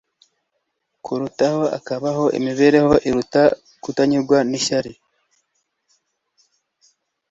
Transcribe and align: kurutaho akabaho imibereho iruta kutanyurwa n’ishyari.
kurutaho 1.03 1.63
akabaho 1.77 2.23
imibereho 2.37 2.93
iruta 3.07 3.43
kutanyurwa 3.83 4.37
n’ishyari. 4.49 4.93